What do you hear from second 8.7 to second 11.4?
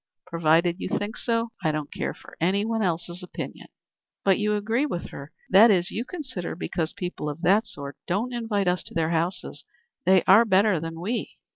to their houses, they are better than we."